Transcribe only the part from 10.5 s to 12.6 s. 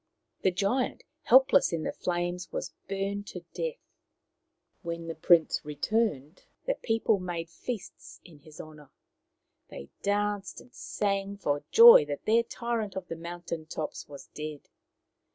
and sang for joy that their